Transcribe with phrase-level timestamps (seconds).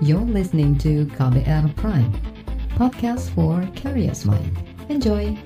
[0.00, 2.08] You're listening to KBR Prime,
[2.72, 4.48] podcast for curious mind.
[4.88, 5.36] Enjoy!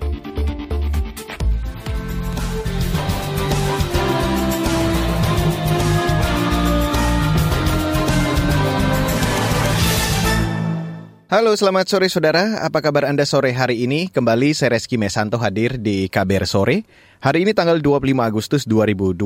[11.35, 12.63] Halo, selamat sore saudara.
[12.63, 14.07] Apa kabar Anda sore hari ini?
[14.07, 16.87] Kembali saya Reski Mesanto hadir di KBR Sore.
[17.19, 19.19] Hari ini tanggal 25 Agustus 2022.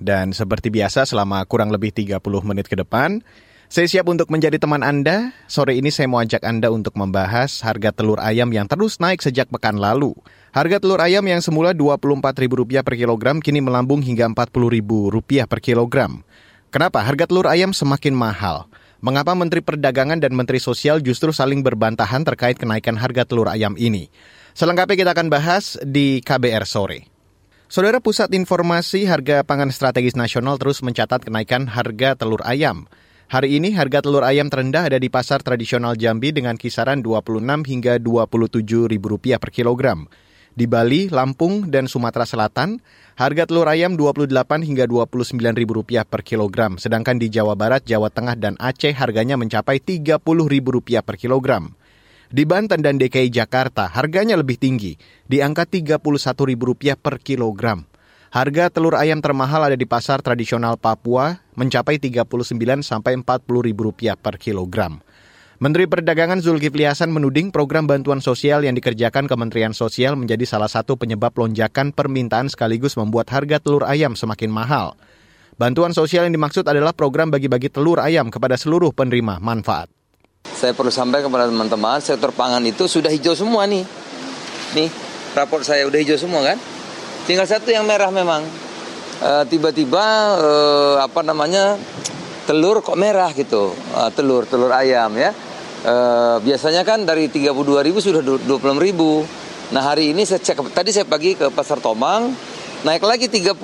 [0.00, 2.16] Dan seperti biasa selama kurang lebih 30
[2.48, 3.20] menit ke depan,
[3.68, 5.36] saya siap untuk menjadi teman Anda.
[5.44, 9.52] Sore ini saya mau ajak Anda untuk membahas harga telur ayam yang terus naik sejak
[9.52, 10.16] pekan lalu.
[10.56, 16.24] Harga telur ayam yang semula Rp24.000 per kilogram kini melambung hingga Rp40.000 per kilogram.
[16.72, 18.64] Kenapa harga telur ayam semakin mahal?
[19.04, 24.08] Mengapa Menteri Perdagangan dan Menteri Sosial justru saling berbantahan terkait kenaikan harga telur ayam ini?
[24.56, 27.06] Selengkapnya kita akan bahas di KBR sore.
[27.68, 32.88] Saudara Pusat Informasi Harga Pangan Strategis Nasional terus mencatat kenaikan harga telur ayam.
[33.28, 38.00] Hari ini harga telur ayam terendah ada di pasar tradisional Jambi dengan kisaran 26 hingga
[38.00, 40.08] 27 ribu rupiah per kilogram.
[40.56, 42.80] Di Bali, Lampung, dan Sumatera Selatan,
[43.20, 44.32] harga telur ayam 28
[44.64, 46.80] hingga 29 ribu rupiah per kilogram.
[46.80, 51.76] Sedangkan di Jawa Barat, Jawa Tengah, dan Aceh harganya mencapai 30 ribu rupiah per kilogram.
[52.32, 54.96] Di Banten dan DKI Jakarta, harganya lebih tinggi,
[55.28, 56.00] di angka 31
[56.48, 57.84] ribu rupiah per kilogram.
[58.28, 62.28] Harga telur ayam termahal ada di pasar tradisional Papua mencapai 39
[62.84, 63.24] sampai 40
[63.64, 65.00] ribu rupiah per kilogram.
[65.58, 71.00] Menteri Perdagangan Zulkifli Hasan menuding program bantuan sosial yang dikerjakan Kementerian Sosial menjadi salah satu
[71.00, 74.94] penyebab lonjakan permintaan sekaligus membuat harga telur ayam semakin mahal.
[75.56, 79.88] Bantuan sosial yang dimaksud adalah program bagi-bagi telur ayam kepada seluruh penerima manfaat.
[80.52, 83.88] Saya perlu sampaikan kepada teman-teman, sektor pangan itu sudah hijau semua nih.
[84.76, 84.92] Nih,
[85.32, 86.77] raport saya udah hijau semua kan?
[87.28, 88.40] Tinggal satu yang merah memang.
[89.52, 90.00] Tiba-tiba
[90.40, 91.76] uh, apa namanya
[92.48, 95.36] telur kok merah gitu, uh, telur telur ayam ya.
[95.84, 97.52] Uh, biasanya kan dari 32
[97.84, 98.48] ribu sudah 26
[98.80, 99.28] ribu.
[99.76, 102.32] Nah hari ini saya cek, tadi saya pagi ke Pasar Tomang,
[102.88, 103.60] naik lagi 31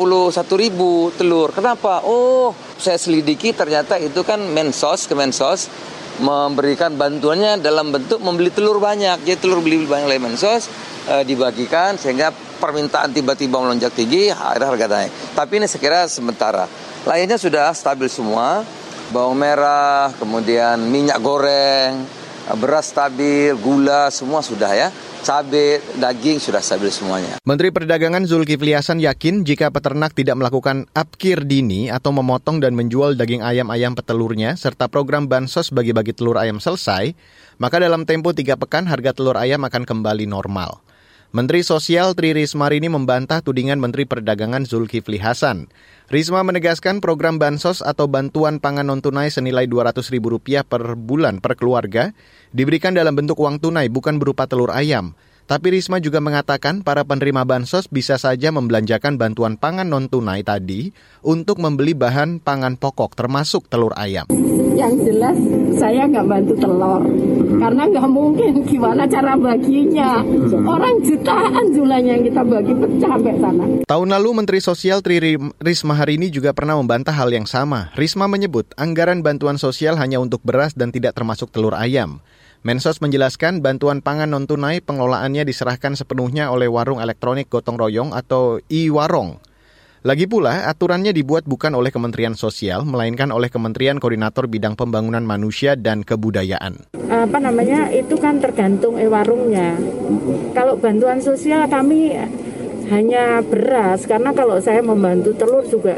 [0.61, 1.49] ribu telur.
[1.57, 2.05] Kenapa?
[2.05, 5.73] Oh, saya selidiki ternyata itu kan Mensos, ke Mensos
[6.21, 9.25] memberikan bantuannya dalam bentuk membeli telur banyak.
[9.25, 10.69] Jadi telur beli banyak oleh Mensos
[11.09, 15.11] uh, dibagikan sehingga permintaan tiba-tiba melonjak tinggi, akhirnya harga naik.
[15.37, 16.65] Tapi ini sekira sementara.
[17.05, 18.65] Lainnya sudah stabil semua
[19.13, 22.09] bawang merah, kemudian minyak goreng,
[22.57, 24.89] beras stabil, gula semua sudah ya.
[25.25, 27.41] Cabai, daging sudah stabil semuanya.
[27.49, 33.17] Menteri Perdagangan Zulkifli Hasan yakin jika peternak tidak melakukan apkir dini atau memotong dan menjual
[33.17, 37.17] daging ayam-ayam petelurnya serta program bansos bagi-bagi telur ayam selesai,
[37.57, 40.85] maka dalam tempo tiga pekan harga telur ayam akan kembali normal.
[41.35, 45.67] Menteri Sosial Tri Risma ini membantah tudingan Menteri Perdagangan Zulkifli Hasan.
[46.07, 52.15] Risma menegaskan program bansos atau bantuan pangan non-tunai senilai Rp200.000 per bulan per keluarga
[52.55, 55.19] diberikan dalam bentuk uang tunai bukan berupa telur ayam.
[55.51, 60.95] Tapi Risma juga mengatakan para penerima bansos bisa saja membelanjakan bantuan pangan non-tunai tadi
[61.27, 64.31] untuk membeli bahan pangan pokok termasuk telur ayam.
[64.79, 65.39] Yang jelas
[65.83, 67.03] saya nggak bantu telur
[67.59, 70.23] karena nggak mungkin gimana cara baginya.
[70.65, 73.65] Orang jutaan jumlahnya yang kita bagi pecah sampai sana.
[73.87, 77.95] Tahun lalu Menteri Sosial Tri Risma hari ini juga pernah membantah hal yang sama.
[77.95, 82.19] Risma menyebut anggaran bantuan sosial hanya untuk beras dan tidak termasuk telur ayam.
[82.65, 89.37] Mensos menjelaskan bantuan pangan non-tunai pengelolaannya diserahkan sepenuhnya oleh warung elektronik gotong royong atau e-warong.
[90.05, 95.81] Lagi pula, aturannya dibuat bukan oleh Kementerian Sosial, melainkan oleh Kementerian Koordinator Bidang Pembangunan Manusia
[95.81, 96.93] dan Kebudayaan.
[97.09, 99.81] Apa namanya, itu kan tergantung e-warungnya.
[100.53, 102.21] Kalau bantuan sosial kami
[102.93, 105.97] hanya beras, karena kalau saya membantu telur juga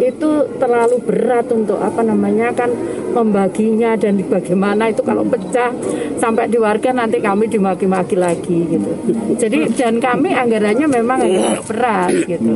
[0.00, 2.72] itu terlalu berat untuk apa namanya kan
[3.12, 5.68] membaginya dan bagaimana itu kalau pecah
[6.16, 8.90] sampai di warga nanti kami dimaki-maki lagi gitu.
[9.36, 11.20] Jadi dan kami anggarannya memang
[11.68, 12.52] berat gitu.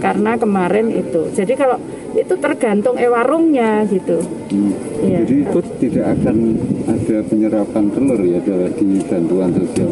[0.00, 1.28] Karena kemarin itu.
[1.36, 1.76] Jadi kalau
[2.12, 4.20] itu tergantung e warungnya gitu.
[4.52, 4.72] Hmm.
[5.04, 5.24] Ya.
[5.24, 6.36] Jadi itu tidak akan
[6.88, 8.40] ada penyerapan telur ya
[8.72, 9.90] di bantuan sosial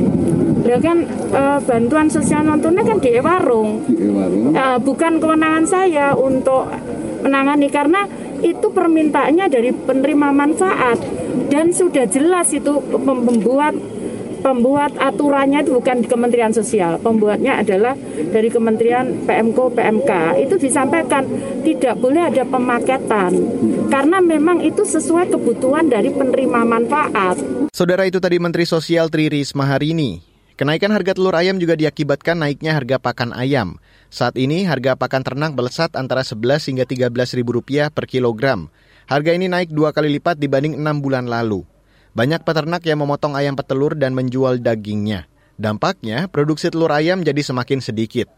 [0.71, 3.83] Ya kan e, bantuan sosial non tunai kan di warung.
[3.91, 4.55] Di warung.
[4.55, 6.71] E, bukan kewenangan saya untuk
[7.27, 8.07] menangani karena
[8.39, 11.03] itu permintaannya dari penerima manfaat
[11.51, 13.75] dan sudah jelas itu membuat
[14.41, 17.93] pembuat aturannya itu bukan di Kementerian Sosial, pembuatnya adalah
[18.33, 20.11] dari Kementerian PMK PMK.
[20.41, 21.29] Itu disampaikan
[21.61, 23.37] tidak boleh ada pemaketan
[23.93, 27.37] karena memang itu sesuai kebutuhan dari penerima manfaat.
[27.75, 30.30] Saudara itu tadi Menteri Sosial Tri Risma hari ini.
[30.61, 33.81] Kenaikan harga telur ayam juga diakibatkan naiknya harga pakan ayam.
[34.13, 38.69] Saat ini harga pakan ternak melesat antara 11 hingga 13 ribu rupiah per kilogram.
[39.09, 41.65] Harga ini naik dua kali lipat dibanding enam bulan lalu.
[42.13, 45.33] Banyak peternak yang memotong ayam petelur dan menjual dagingnya.
[45.57, 48.29] Dampaknya, produksi telur ayam jadi semakin sedikit.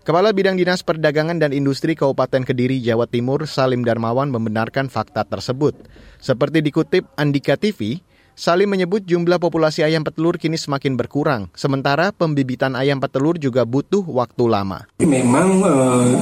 [0.00, 5.76] Kepala Bidang Dinas Perdagangan dan Industri Kabupaten Kediri, Jawa Timur, Salim Darmawan membenarkan fakta tersebut.
[6.24, 8.00] Seperti dikutip Andika TV,
[8.36, 14.04] Salim menyebut jumlah populasi ayam petelur kini semakin berkurang, sementara pembibitan ayam petelur juga butuh
[14.04, 14.84] waktu lama.
[15.00, 16.12] Memang eh,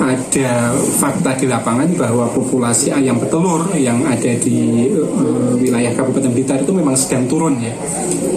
[0.00, 6.64] ada fakta di lapangan bahwa populasi ayam petelur yang ada di eh, wilayah Kabupaten Blitar
[6.64, 7.76] itu memang sedang turun ya.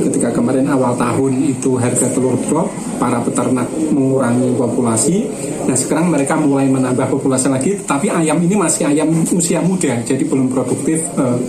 [0.04, 2.68] Ketika kemarin awal tahun itu harga telur drop,
[3.00, 5.32] para peternak mengurangi populasi,
[5.64, 10.28] dan sekarang mereka mulai menambah populasi lagi, tapi ayam ini masih ayam usia muda, jadi
[10.28, 11.40] belum produktif eh,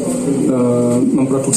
[0.54, 0.96] eh,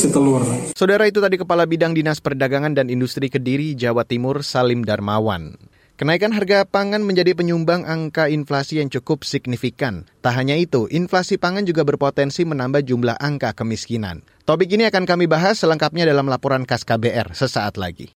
[0.09, 0.43] telur.
[0.73, 5.57] Saudara itu tadi Kepala Bidang Dinas Perdagangan dan Industri Kediri, Jawa Timur, Salim Darmawan.
[5.97, 10.05] Kenaikan harga pangan menjadi penyumbang angka inflasi yang cukup signifikan.
[10.21, 14.21] Tak hanya itu, inflasi pangan juga berpotensi menambah jumlah angka kemiskinan.
[14.45, 18.13] Topik ini akan kami bahas selengkapnya dalam laporan khas KBR sesaat lagi.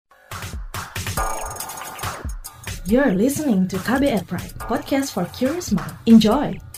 [2.85, 5.97] You're listening to KBR Pride, podcast for curious mind.
[6.05, 6.70] Enjoy!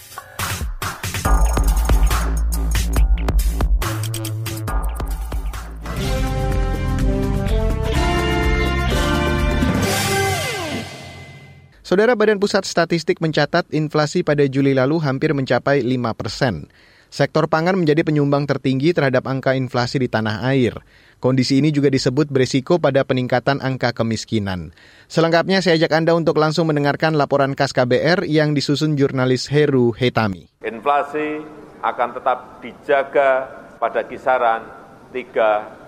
[11.94, 16.66] Saudara Badan Pusat Statistik mencatat inflasi pada Juli lalu hampir mencapai 5 persen.
[17.14, 20.74] Sektor pangan menjadi penyumbang tertinggi terhadap angka inflasi di tanah air.
[21.22, 24.74] Kondisi ini juga disebut beresiko pada peningkatan angka kemiskinan.
[25.06, 30.50] Selengkapnya saya ajak Anda untuk langsung mendengarkan laporan khas KBR yang disusun jurnalis Heru Hetami.
[30.66, 31.46] Inflasi
[31.86, 34.66] akan tetap dijaga pada kisaran
[35.14, 35.86] 3,3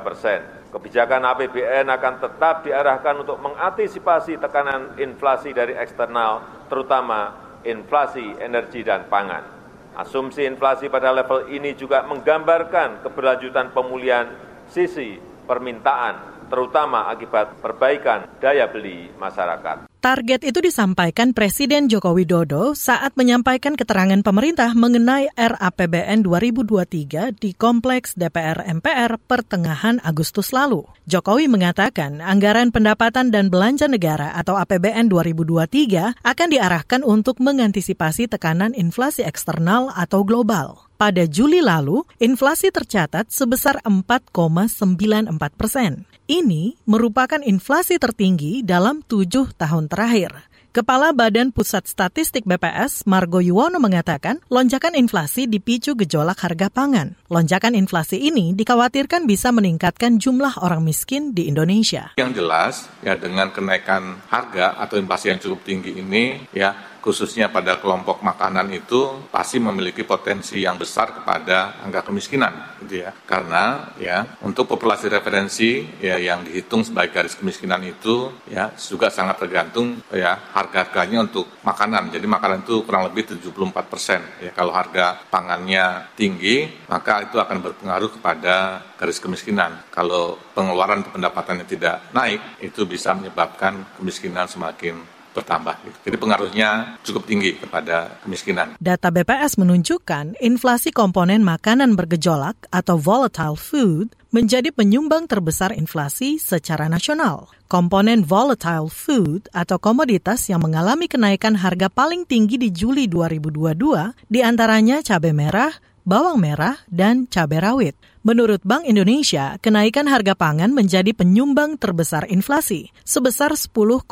[0.00, 0.63] persen.
[0.74, 7.30] Kebijakan APBN akan tetap diarahkan untuk mengantisipasi tekanan inflasi dari eksternal, terutama
[7.62, 9.46] inflasi energi dan pangan.
[9.94, 14.34] Asumsi inflasi pada level ini juga menggambarkan keberlanjutan pemulihan
[14.66, 15.14] sisi
[15.46, 19.93] permintaan, terutama akibat perbaikan daya beli masyarakat.
[20.04, 28.12] Target itu disampaikan Presiden Joko Widodo saat menyampaikan keterangan pemerintah mengenai RAPBN 2023 di Kompleks
[28.12, 30.84] DPR MPR pertengahan Agustus lalu.
[31.08, 38.76] Jokowi mengatakan anggaran pendapatan dan belanja negara atau APBN 2023 akan diarahkan untuk mengantisipasi tekanan
[38.76, 40.84] inflasi eksternal atau global.
[41.00, 46.04] Pada Juli lalu, inflasi tercatat sebesar 4,94 persen.
[46.24, 50.32] Ini merupakan inflasi tertinggi dalam tujuh tahun terakhir.
[50.72, 57.12] Kepala Badan Pusat Statistik BPS, Margo Yuwono mengatakan, lonjakan inflasi dipicu gejolak harga pangan.
[57.28, 62.16] Lonjakan inflasi ini dikhawatirkan bisa meningkatkan jumlah orang miskin di Indonesia.
[62.16, 62.74] Yang jelas,
[63.04, 68.72] ya dengan kenaikan harga atau inflasi yang cukup tinggi ini, ya khususnya pada kelompok makanan
[68.72, 73.12] itu pasti memiliki potensi yang besar kepada angka kemiskinan gitu ya.
[73.28, 79.44] Karena ya untuk populasi referensi ya yang dihitung sebagai garis kemiskinan itu ya juga sangat
[79.44, 82.08] tergantung ya harga-harganya untuk makanan.
[82.08, 84.24] Jadi makanan itu kurang lebih 74 persen.
[84.40, 89.84] Ya kalau harga pangannya tinggi maka itu akan berpengaruh kepada garis kemiskinan.
[89.92, 95.74] Kalau pengeluaran pendapatannya tidak naik itu bisa menyebabkan kemiskinan semakin bertambah.
[96.06, 98.78] Jadi pengaruhnya cukup tinggi kepada kemiskinan.
[98.78, 106.90] Data BPS menunjukkan inflasi komponen makanan bergejolak atau volatile food menjadi penyumbang terbesar inflasi secara
[106.90, 107.50] nasional.
[107.70, 114.42] Komponen volatile food atau komoditas yang mengalami kenaikan harga paling tinggi di Juli 2022 di
[114.42, 115.70] antaranya cabai merah,
[116.04, 117.96] bawang merah, dan cabai rawit.
[118.24, 124.04] Menurut Bank Indonesia, kenaikan harga pangan menjadi penyumbang terbesar inflasi, sebesar 10,47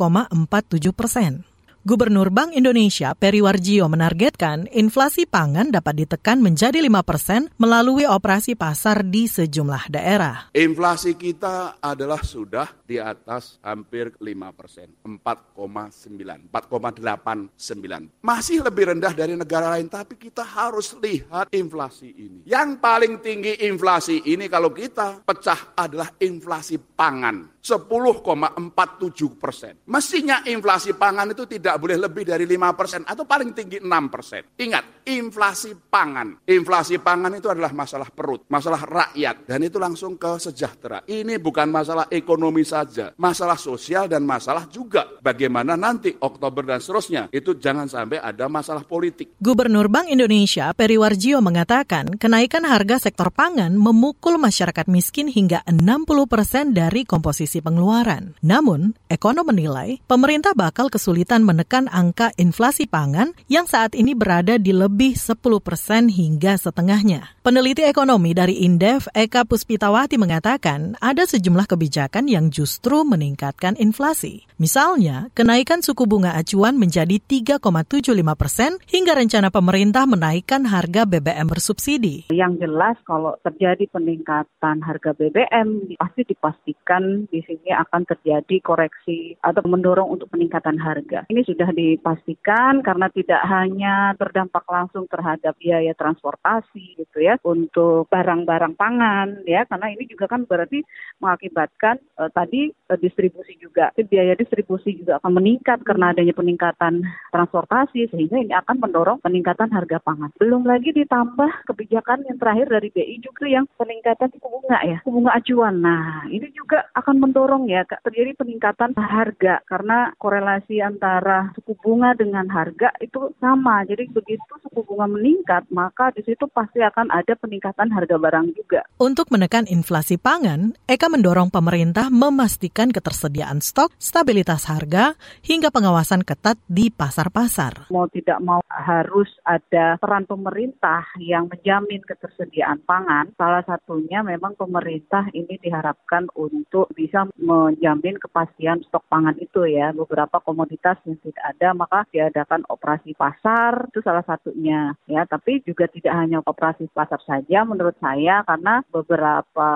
[0.92, 1.51] persen.
[1.82, 8.54] Gubernur Bank Indonesia Peri Warjio menargetkan inflasi pangan dapat ditekan menjadi 5 persen melalui operasi
[8.54, 10.46] pasar di sejumlah daerah.
[10.54, 18.22] Inflasi kita adalah sudah di atas hampir 5 persen, 4,9, 4,89.
[18.22, 22.46] Masih lebih rendah dari negara lain, tapi kita harus lihat inflasi ini.
[22.46, 27.51] Yang paling tinggi inflasi ini kalau kita pecah adalah inflasi pangan.
[27.62, 29.78] 10,47 persen.
[29.86, 34.42] Mestinya inflasi pangan itu tidak boleh lebih dari 5 persen atau paling tinggi 6 persen.
[34.58, 36.42] Ingat, inflasi pangan.
[36.42, 39.46] Inflasi pangan itu adalah masalah perut, masalah rakyat.
[39.46, 41.06] Dan itu langsung ke sejahtera.
[41.06, 47.30] Ini bukan masalah ekonomi saja, masalah sosial dan masalah juga bagaimana nanti Oktober dan seterusnya.
[47.30, 49.38] Itu jangan sampai ada masalah politik.
[49.38, 56.26] Gubernur Bank Indonesia Peri Warjio mengatakan kenaikan harga sektor pangan memukul masyarakat miskin hingga 60
[56.26, 58.32] persen dari komposisi sisi pengeluaran.
[58.40, 64.72] Namun, ekonom menilai pemerintah bakal kesulitan menekan angka inflasi pangan yang saat ini berada di
[64.72, 67.36] lebih 10 persen hingga setengahnya.
[67.44, 74.48] Peneliti ekonomi dari Indef, Eka Puspitawati mengatakan ada sejumlah kebijakan yang justru meningkatkan inflasi.
[74.56, 82.30] Misalnya, kenaikan suku bunga acuan menjadi 3,75 persen hingga rencana pemerintah menaikkan harga BBM bersubsidi.
[82.30, 89.62] Yang jelas kalau terjadi peningkatan harga BBM pasti dipastikan di sini akan terjadi koreksi atau
[89.66, 91.26] mendorong untuk peningkatan harga.
[91.28, 98.74] Ini sudah dipastikan karena tidak hanya berdampak langsung terhadap biaya transportasi gitu ya untuk barang-barang
[98.74, 100.82] pangan ya karena ini juga kan berarti
[101.22, 108.10] mengakibatkan uh, tadi uh, distribusi juga biaya distribusi juga akan meningkat karena adanya peningkatan transportasi
[108.10, 110.30] sehingga ini akan mendorong peningkatan harga pangan.
[110.36, 115.10] Belum lagi ditambah kebijakan yang terakhir dari BI juga yang peningkatan suku bunga ya, suku
[115.12, 115.74] bunga acuan.
[115.80, 122.44] Nah, ini juga akan mendorong ya terjadi peningkatan harga karena korelasi antara suku bunga dengan
[122.52, 123.88] harga itu sama.
[123.88, 128.84] Jadi begitu suku bunga meningkat, maka di situ pasti akan ada peningkatan harga barang juga.
[129.00, 136.60] Untuk menekan inflasi pangan, Eka mendorong pemerintah memastikan ketersediaan stok, stabilitas harga, hingga pengawasan ketat
[136.68, 137.88] di pasar-pasar.
[137.88, 143.32] Mau tidak mau harus ada peran pemerintah yang menjamin ketersediaan pangan.
[143.40, 146.92] Salah satunya memang pemerintah ini diharapkan untuk
[147.38, 149.90] menjamin kepastian stok pangan itu ya.
[149.94, 155.26] Beberapa komoditas yang tidak ada maka diadakan operasi pasar itu salah satunya ya.
[155.26, 159.70] Tapi juga tidak hanya operasi pasar saja menurut saya karena beberapa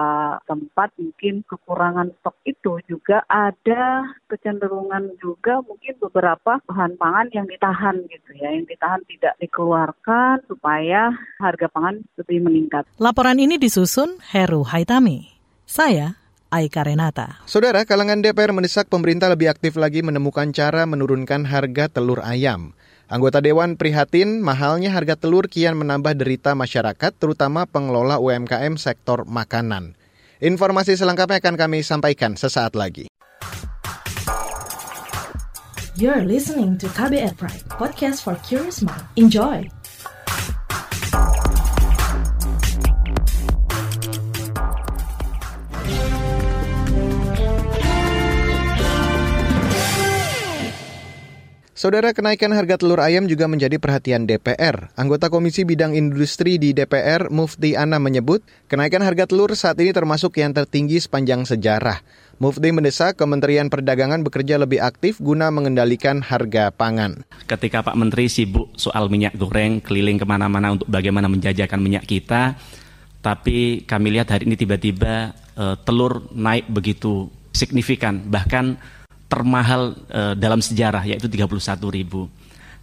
[0.44, 7.96] tempat mungkin kekurangan stok itu juga ada kecenderungan juga mungkin beberapa bahan pangan yang ditahan
[8.10, 12.84] gitu ya, yang ditahan tidak dikeluarkan supaya harga pangan lebih meningkat.
[12.98, 15.36] Laporan ini disusun Heru Haitami.
[15.66, 16.25] Saya
[16.56, 17.44] Aika Renata.
[17.44, 22.72] Saudara, kalangan DPR mendesak pemerintah lebih aktif lagi menemukan cara menurunkan harga telur ayam.
[23.12, 30.00] Anggota Dewan prihatin mahalnya harga telur kian menambah derita masyarakat, terutama pengelola UMKM sektor makanan.
[30.40, 33.12] Informasi selengkapnya akan kami sampaikan sesaat lagi.
[35.96, 39.04] You're listening to KBR Pride, podcast for curious mind.
[39.16, 39.75] Enjoy!
[51.76, 54.88] Saudara kenaikan harga telur ayam juga menjadi perhatian DPR.
[54.97, 60.40] Anggota Komisi Bidang Industri di DPR, Mufti Ana menyebut, kenaikan harga telur saat ini termasuk
[60.40, 62.00] yang tertinggi sepanjang sejarah.
[62.40, 67.28] Mufti mendesak Kementerian Perdagangan bekerja lebih aktif guna mengendalikan harga pangan.
[67.45, 72.56] Ketika Pak Menteri sibuk soal minyak goreng, keliling ke mana-mana untuk bagaimana menjajakan minyak kita,
[73.21, 78.80] tapi kami lihat hari ini tiba-tiba uh, telur naik begitu signifikan, bahkan
[79.26, 81.50] termahal uh, dalam sejarah yaitu 31
[81.90, 82.30] ribu.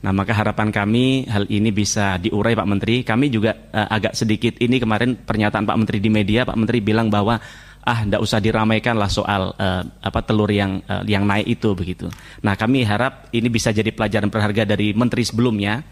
[0.03, 3.07] Nah maka harapan kami hal ini bisa diurai Pak Menteri.
[3.07, 6.43] Kami juga uh, agak sedikit ini kemarin pernyataan Pak Menteri di media.
[6.43, 7.39] Pak Menteri bilang bahwa
[7.83, 12.11] ah tidak usah diramaikan lah soal uh, apa telur yang uh, yang naik itu begitu.
[12.43, 15.83] Nah kami harap ini bisa jadi pelajaran berharga dari Menteri sebelumnya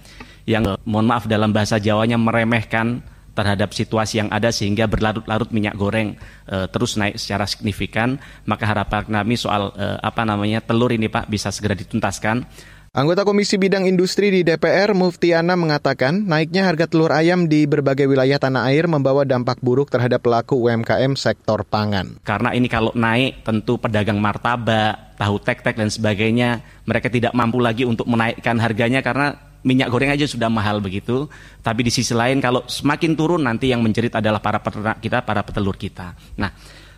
[0.43, 3.00] yang mohon maaf dalam bahasa Jawanya meremehkan
[3.31, 9.07] terhadap situasi yang ada sehingga berlarut-larut minyak goreng e, terus naik secara signifikan maka harapan
[9.07, 12.43] kami soal e, apa namanya telur ini Pak bisa segera dituntaskan
[12.91, 18.35] Anggota Komisi Bidang Industri di DPR, Muftiana mengatakan naiknya harga telur ayam di berbagai wilayah
[18.35, 22.19] tanah air membawa dampak buruk terhadap pelaku UMKM sektor pangan.
[22.27, 27.88] Karena ini kalau naik tentu pedagang martabak, tahu tek-tek dan sebagainya, mereka tidak mampu lagi
[27.88, 31.29] untuk menaikkan harganya karena minyak goreng aja sudah mahal begitu.
[31.61, 35.41] Tapi di sisi lain kalau semakin turun nanti yang menjerit adalah para peternak kita, para
[35.45, 36.13] petelur kita.
[36.37, 36.49] Nah,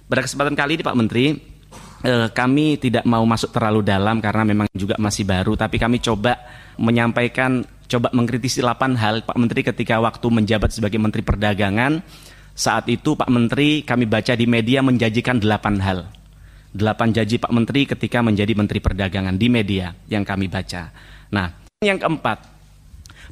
[0.07, 1.25] pada kesempatan kali ini Pak Menteri,
[2.03, 6.39] eh, kami tidak mau masuk terlalu dalam karena memang juga masih baru, tapi kami coba
[6.77, 12.03] menyampaikan, coba mengkritisi 8 hal Pak Menteri ketika waktu menjabat sebagai Menteri Perdagangan.
[12.53, 16.05] Saat itu Pak Menteri kami baca di media menjanjikan 8 hal.
[16.73, 20.89] 8 janji Pak Menteri ketika menjadi Menteri Perdagangan di media yang kami baca.
[21.33, 21.49] Nah,
[21.81, 22.52] yang keempat,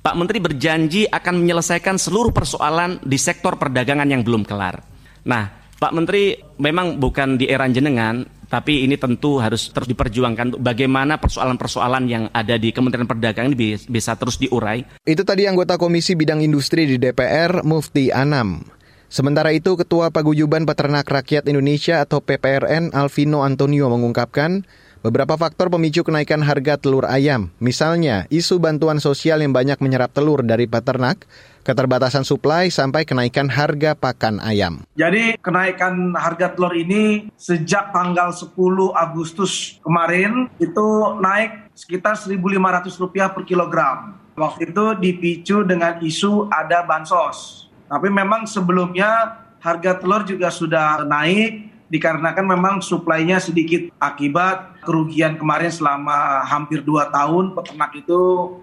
[0.01, 4.81] Pak Menteri berjanji akan menyelesaikan seluruh persoalan di sektor perdagangan yang belum kelar.
[5.29, 11.21] Nah, Pak Menteri memang bukan di era jenengan, tapi ini tentu harus terus diperjuangkan bagaimana
[11.21, 14.81] persoalan-persoalan yang ada di Kementerian Perdagangan ini bisa terus diurai.
[15.05, 18.65] Itu tadi anggota Komisi Bidang Industri di DPR, Mufti Anam.
[19.05, 24.65] Sementara itu, Ketua Paguyuban Peternak Rakyat Indonesia atau PPRN Alvino Antonio mengungkapkan,
[25.01, 30.45] Beberapa faktor pemicu kenaikan harga telur ayam, misalnya isu bantuan sosial yang banyak menyerap telur
[30.45, 31.25] dari peternak,
[31.65, 34.85] keterbatasan suplai sampai kenaikan harga pakan ayam.
[34.93, 38.53] Jadi kenaikan harga telur ini sejak tanggal 10
[38.93, 44.21] Agustus kemarin itu naik sekitar Rp1.500 per kilogram.
[44.37, 47.65] Waktu itu dipicu dengan isu ada bansos.
[47.89, 55.67] Tapi memang sebelumnya harga telur juga sudah naik dikarenakan memang suplainya sedikit akibat kerugian kemarin
[55.67, 58.19] selama hampir 2 tahun peternak itu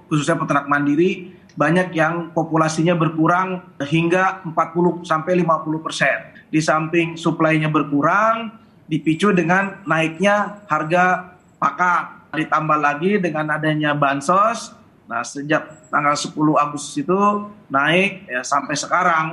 [0.08, 6.16] khususnya peternak mandiri banyak yang populasinya berkurang hingga 40 sampai 50 persen.
[6.48, 8.54] Di samping suplainya berkurang,
[8.86, 12.30] dipicu dengan naiknya harga pakan.
[12.30, 14.70] Ditambah lagi dengan adanya bansos,
[15.10, 17.18] nah sejak tanggal 10 Agustus itu
[17.66, 19.26] naik ya sampai sekarang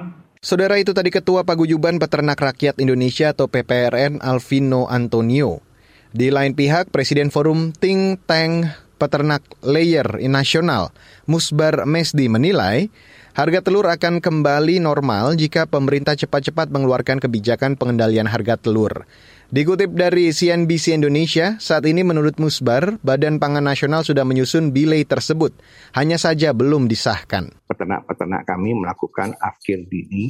[0.46, 5.66] Saudara itu tadi Ketua Paguyuban Peternak Rakyat Indonesia atau PPRN Alvino Antonio.
[6.14, 8.70] Di lain pihak, Presiden Forum Think Tank
[9.02, 10.94] Peternak Layer Nasional,
[11.26, 12.94] Musbar Mesdi menilai,
[13.34, 19.10] harga telur akan kembali normal jika pemerintah cepat-cepat mengeluarkan kebijakan pengendalian harga telur.
[19.56, 25.56] Dikutip dari CNBC Indonesia, saat ini menurut Musbar, Badan Pangan Nasional sudah menyusun bilai tersebut,
[25.96, 27.56] hanya saja belum disahkan.
[27.64, 30.28] Peternak-peternak kami melakukan afkir dini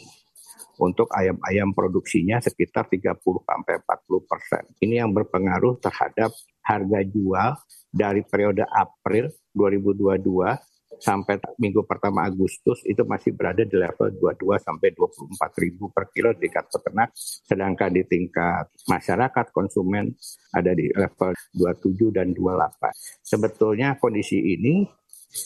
[0.78, 4.62] untuk ayam-ayam produksinya sekitar 30 sampai 40 persen.
[4.78, 6.30] Ini yang berpengaruh terhadap
[6.62, 7.58] harga jual
[7.90, 10.22] dari periode April 2022
[11.00, 16.32] sampai minggu pertama Agustus itu masih berada di level 22 sampai 24 ribu per kilo
[16.36, 20.12] di tingkat peternak, sedangkan di tingkat masyarakat konsumen
[20.56, 22.92] ada di level 27 dan 28.
[23.24, 24.86] Sebetulnya kondisi ini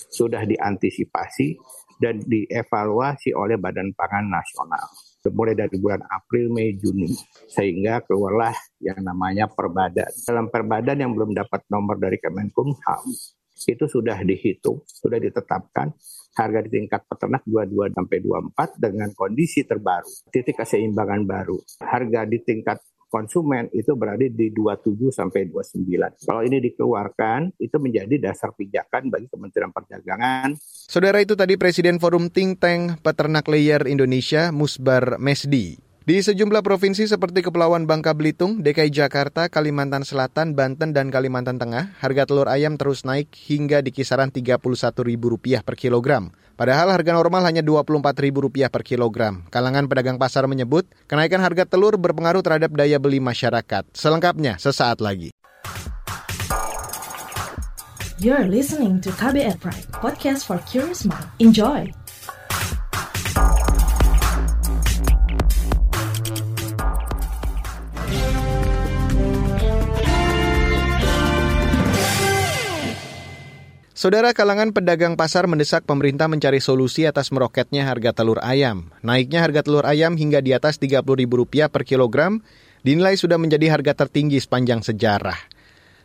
[0.10, 1.58] sudah diantisipasi
[2.00, 4.88] dan dievaluasi oleh Badan Pangan Nasional
[5.27, 7.12] mulai dari bulan April, Mei, Juni
[7.51, 10.08] sehingga keluarlah yang namanya perbadan.
[10.24, 13.03] Dalam perbadan yang belum dapat nomor dari Kemenkumham
[13.67, 15.91] itu sudah dihitung, sudah ditetapkan
[16.39, 21.57] harga di tingkat peternak 22 sampai 24 dengan kondisi terbaru, titik keseimbangan baru.
[21.83, 26.23] Harga di tingkat konsumen itu berada di 27 sampai 29.
[26.23, 30.55] Kalau ini dikeluarkan, itu menjadi dasar pijakan bagi Kementerian Perdagangan.
[30.61, 35.88] Saudara itu tadi Presiden Forum Think Tank Peternak Layer Indonesia, Musbar Mesdi.
[36.09, 41.93] Di sejumlah provinsi seperti Kepulauan Bangka Belitung, DKI Jakarta, Kalimantan Selatan, Banten, dan Kalimantan Tengah,
[42.01, 46.33] harga telur ayam terus naik hingga di kisaran Rp31.000 per kilogram.
[46.57, 49.45] Padahal harga normal hanya Rp24.000 per kilogram.
[49.53, 53.85] Kalangan pedagang pasar menyebut, kenaikan harga telur berpengaruh terhadap daya beli masyarakat.
[53.93, 55.29] Selengkapnya sesaat lagi.
[58.17, 61.29] You're listening to KBR Pride, podcast for curious mind.
[61.37, 61.85] Enjoy!
[74.00, 78.96] Saudara kalangan pedagang pasar mendesak pemerintah mencari solusi atas meroketnya harga telur ayam.
[79.03, 82.40] Naiknya harga telur ayam hingga di atas Rp30.000 per kilogram
[82.79, 85.35] dinilai sudah menjadi harga tertinggi sepanjang sejarah.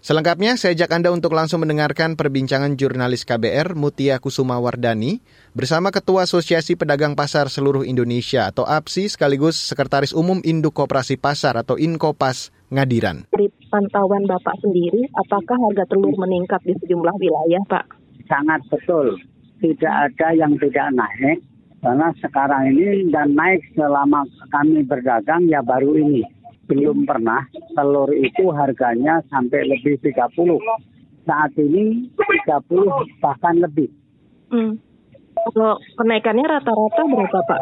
[0.02, 5.22] Selengkapnya, saya ajak Anda untuk langsung mendengarkan perbincangan jurnalis KBR Mutia Kusuma Wardani
[5.54, 11.54] bersama Ketua Asosiasi Pedagang Pasar Seluruh Indonesia atau APSI sekaligus Sekretaris Umum Induk Koperasi Pasar
[11.62, 13.30] atau Inkopas Ngadiran.
[13.30, 17.86] Dari pantauan Bapak sendiri, apakah harga telur meningkat di sejumlah wilayah, Pak?
[18.26, 19.14] Sangat betul.
[19.62, 21.38] Tidak ada yang tidak naik,
[21.78, 26.26] karena sekarang ini dan naik selama kami berdagang ya baru ini.
[26.66, 27.46] Belum pernah
[27.78, 30.58] telur itu harganya sampai lebih 30.
[31.28, 32.10] Saat ini
[32.48, 33.88] 30 bahkan lebih.
[34.50, 34.82] Hmm.
[35.34, 37.60] Kalau kenaikannya rata-rata berapa Pak?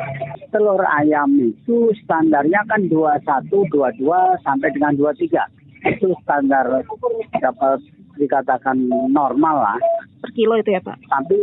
[0.52, 5.48] Telur ayam itu standarnya kan 21, 22 sampai dengan 23.
[5.88, 6.84] Itu standar
[7.40, 7.80] dapat
[8.20, 8.76] dikatakan
[9.10, 9.78] normal lah.
[10.20, 11.00] Per kilo itu ya Pak?
[11.08, 11.36] Tapi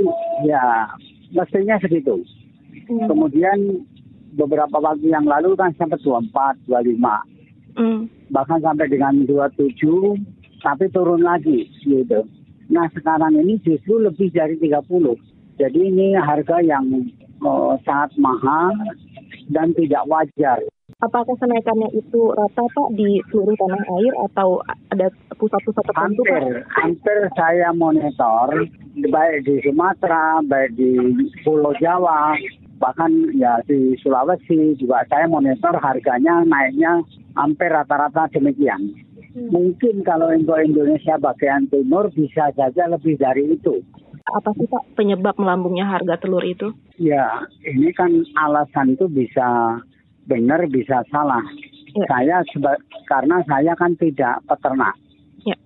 [0.45, 0.87] ya
[1.33, 2.21] mestinya segitu.
[2.87, 3.09] Hmm.
[3.09, 3.83] Kemudian
[4.37, 7.77] beberapa waktu yang lalu kan sampai 24, 25.
[7.77, 7.99] Hmm.
[8.29, 9.73] Bahkan sampai dengan 27,
[10.61, 12.23] tapi turun lagi gitu.
[12.69, 15.28] Nah sekarang ini justru lebih dari 30.
[15.59, 16.87] Jadi ini harga yang
[17.43, 18.71] uh, sangat mahal
[19.51, 20.63] dan tidak wajar.
[20.99, 24.59] Apakah kenaikannya itu rata Pak di seluruh tanah air atau
[24.91, 25.07] ada
[25.39, 26.63] pusat-pusat tertentu hampir?
[26.75, 28.67] Hampir saya monitor
[28.99, 30.99] baik di Sumatera, baik di
[31.47, 32.35] Pulau Jawa,
[32.83, 36.99] bahkan ya di Sulawesi juga saya monitor harganya naiknya
[37.39, 38.91] hampir rata-rata demikian.
[39.35, 39.55] Hmm.
[39.55, 43.79] Mungkin kalau untuk Indonesia bagian timur bisa saja lebih dari itu
[44.33, 46.73] apa sih Pak penyebab melambungnya harga telur itu?
[46.97, 49.79] Ya, ini kan alasan itu bisa
[50.29, 51.41] benar bisa salah.
[51.97, 52.05] Ya.
[52.05, 52.77] Saya seba,
[53.09, 54.93] karena saya kan tidak peternak.
[55.45, 55.57] Ya.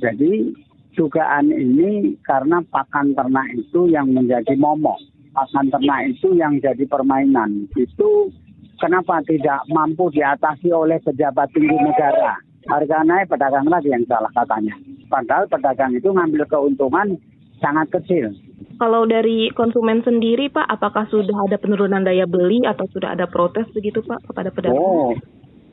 [0.00, 0.56] Jadi
[0.96, 4.96] dugaan ini karena pakan ternak itu yang menjadi momok.
[5.34, 7.68] Pakan ternak itu yang jadi permainan.
[7.76, 8.30] Itu
[8.78, 12.38] kenapa tidak mampu diatasi oleh pejabat tinggi negara.
[12.64, 14.72] Harga naik pedagang lagi yang salah katanya.
[15.12, 17.20] Padahal pedagang itu ngambil keuntungan
[17.64, 18.36] sangat kecil.
[18.76, 23.64] Kalau dari konsumen sendiri, Pak, apakah sudah ada penurunan daya beli atau sudah ada protes
[23.72, 24.76] begitu, Pak, kepada pedagang?
[24.76, 25.16] Oh,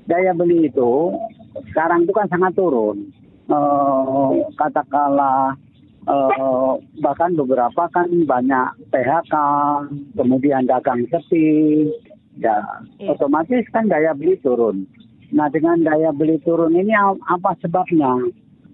[0.08, 1.12] daya beli itu
[1.76, 3.12] sekarang itu kan sangat turun.
[3.52, 5.60] Uh, katakanlah
[6.08, 9.34] uh, bahkan beberapa kan banyak PHK,
[10.16, 11.92] kemudian dagang sepi,
[12.40, 12.64] ya
[13.02, 13.12] yeah.
[13.12, 14.88] otomatis kan daya beli turun.
[15.36, 18.32] Nah dengan daya beli turun ini apa sebabnya?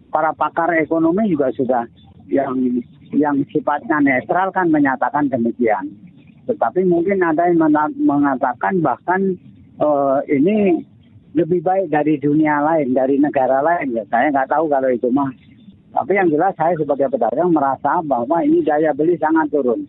[0.07, 1.83] Para pakar ekonomi juga sudah
[2.31, 2.79] yang
[3.15, 5.87] yang sifatnya netral kan menyatakan demikian.
[6.47, 7.59] Tetapi mungkin ada yang
[7.99, 9.35] mengatakan bahkan
[9.83, 10.83] uh, ini
[11.35, 13.93] lebih baik dari dunia lain, dari negara lain.
[13.93, 15.29] Ya, saya nggak tahu kalau itu mah.
[15.91, 19.87] Tapi yang jelas saya sebagai pedagang merasa bahwa ini daya beli sangat turun.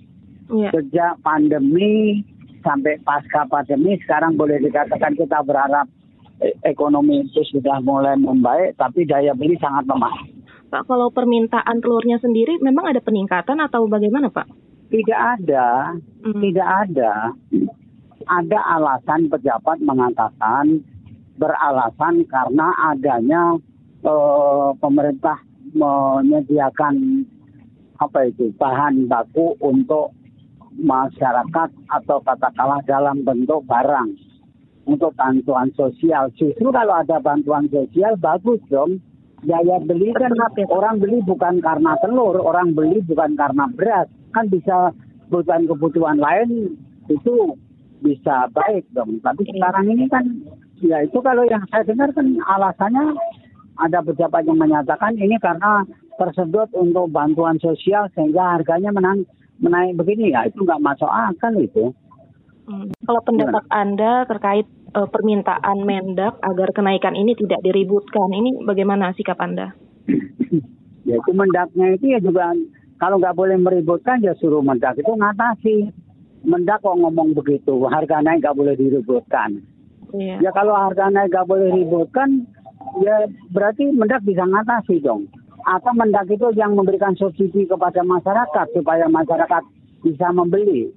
[0.49, 0.73] Ya.
[0.73, 2.25] Sejak pandemi
[2.65, 5.87] sampai pasca pandemi sekarang boleh dikatakan kita berharap
[6.41, 10.38] eh, ekonomi itu sudah mulai membaik, tapi daya beli sangat lemah.
[10.69, 14.45] Pak, kalau permintaan telurnya sendiri memang ada peningkatan atau bagaimana, Pak?
[14.93, 16.41] Tidak ada, hmm.
[16.45, 17.13] tidak ada.
[18.29, 20.85] Ada alasan pejabat mengatakan
[21.41, 23.57] beralasan karena adanya
[24.05, 25.41] uh, pemerintah
[25.73, 27.25] menyediakan
[27.97, 30.13] apa itu bahan baku untuk
[30.77, 34.13] masyarakat atau katakanlah dalam bentuk barang
[34.85, 36.29] untuk bantuan sosial.
[36.37, 39.01] Justru kalau ada bantuan sosial bagus dong
[39.47, 40.35] daya beli kan
[40.71, 44.09] orang beli bukan karena telur, orang beli bukan karena beras.
[44.35, 44.93] Kan bisa
[45.29, 46.75] kebutuhan-kebutuhan lain
[47.13, 47.55] itu
[48.01, 49.21] bisa baik dong.
[49.21, 50.25] Tapi sekarang ini kan
[50.83, 53.15] ya itu kalau yang saya dengar kan alasannya
[53.79, 55.87] ada pejabat yang menyatakan ini karena
[56.19, 59.23] tersedot untuk bantuan sosial sehingga harganya menang,
[59.63, 61.95] menaik begini ya itu nggak masuk akal itu.
[62.67, 62.91] Hmm.
[63.07, 63.79] Kalau pendapat Gimana?
[63.81, 68.31] Anda terkait uh, permintaan Mendak agar kenaikan ini tidak diributkan.
[68.33, 69.75] Ini bagaimana sikap Anda?
[71.09, 72.53] ya itu Mendaknya itu ya juga
[72.99, 75.77] kalau nggak boleh meributkan ya suruh Mendak itu ngatasi.
[76.47, 79.59] Mendak kok ngomong begitu, harga naik nggak boleh diributkan.
[80.15, 80.39] Iya.
[80.39, 82.47] Ya kalau harga naik nggak boleh diributkan,
[83.03, 85.27] ya berarti Mendak bisa ngatasi dong.
[85.67, 89.63] Atau Mendak itu yang memberikan subsidi kepada masyarakat supaya masyarakat
[90.07, 90.95] bisa membeli.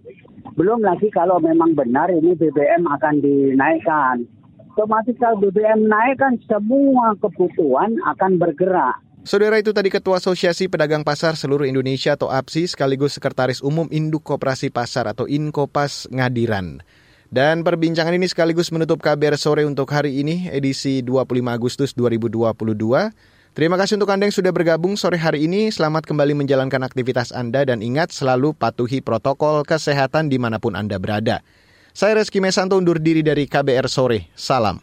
[0.57, 4.25] Belum lagi kalau memang benar ini BBM akan dinaikkan.
[4.71, 8.97] Otomatis kalau BBM naik kan semua kebutuhan akan bergerak.
[9.21, 14.25] Saudara itu tadi Ketua Asosiasi Pedagang Pasar Seluruh Indonesia atau APSI sekaligus Sekretaris Umum Induk
[14.25, 16.81] Koperasi Pasar atau Inkopas Ngadiran.
[17.29, 23.13] Dan perbincangan ini sekaligus menutup KBR sore untuk hari ini edisi 25 Agustus 2022.
[23.51, 25.67] Terima kasih untuk Anda yang sudah bergabung sore hari ini.
[25.75, 30.95] Selamat kembali menjalankan aktivitas Anda dan ingat selalu patuhi protokol kesehatan di mana pun Anda
[30.95, 31.43] berada.
[31.91, 34.31] Saya Reski Mesanto undur diri dari KBR Sore.
[34.39, 34.79] Salam.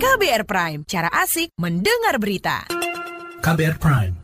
[0.00, 2.64] KBR Prime, cara asik mendengar berita.
[3.44, 4.23] KBR Prime,